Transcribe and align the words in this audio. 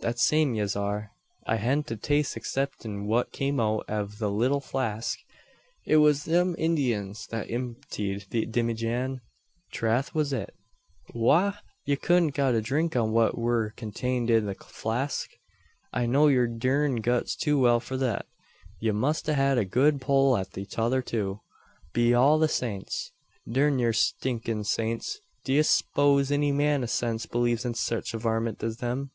That 0.00 0.18
same 0.18 0.54
yez 0.54 0.74
are. 0.76 1.12
I 1.46 1.56
hadn't 1.56 1.90
a 1.90 1.96
taste 1.98 2.36
exciptin 2.36 3.04
what 3.04 3.32
came 3.32 3.60
out 3.60 3.84
av 3.86 4.16
the 4.18 4.30
little 4.30 4.60
flask. 4.62 5.18
It 5.84 5.98
wus 5.98 6.24
thim 6.24 6.54
Indyins 6.56 7.28
that 7.28 7.50
imptied 7.50 8.24
the 8.30 8.46
dimmyjan. 8.46 9.20
Trath 9.74 10.14
was 10.14 10.32
it." 10.32 10.54
"Wagh! 11.12 11.56
ye 11.84 11.96
cudn't 11.96 12.28
a 12.30 12.32
got 12.32 12.62
drunk 12.62 12.96
on 12.96 13.12
what 13.12 13.36
wur 13.36 13.72
contained 13.76 14.30
i' 14.30 14.38
the 14.40 14.54
flask. 14.54 15.28
I 15.92 16.06
know 16.06 16.28
yur 16.28 16.46
durned 16.46 17.02
guts 17.02 17.36
too 17.36 17.60
well 17.60 17.78
for 17.78 17.98
thet. 17.98 18.24
Ye 18.80 18.90
must 18.92 19.28
a 19.28 19.34
had 19.34 19.58
a 19.58 19.66
good 19.66 20.00
pull 20.00 20.38
at 20.38 20.52
the 20.52 20.64
tother, 20.64 21.02
too." 21.02 21.42
"Be 21.92 22.14
all 22.14 22.38
the 22.38 22.48
saints" 22.48 23.12
"Durn 23.52 23.78
yur 23.78 23.92
stinkin' 23.92 24.64
saints! 24.64 25.20
D'you 25.44 25.62
s'pose 25.62 26.30
any 26.30 26.52
man 26.52 26.82
o' 26.82 26.86
sense 26.86 27.26
believes 27.26 27.66
in 27.66 27.74
sech 27.74 28.06
varmint 28.14 28.62
as 28.62 28.78
them? 28.78 29.10